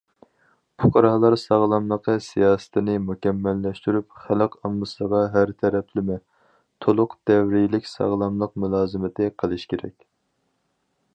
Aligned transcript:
پۇقرالار 0.83 1.33
ساغلاملىقى 1.39 2.13
سىياسىتىنى 2.27 2.93
مۇكەممەللەشتۈرۈپ، 3.09 4.17
خەلق 4.23 4.57
ئاممىسىغا 4.61 5.21
ھەر 5.37 5.53
تەرەپلىمە، 5.61 6.17
تولۇق 6.85 7.15
دەۋرىيلىك 7.31 7.89
ساغلاملىق 7.95 8.59
مۇلازىمىتى 8.65 9.33
قىلىش 9.43 9.71
كېرەك. 9.75 9.97